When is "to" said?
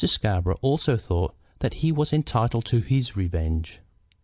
2.65-2.79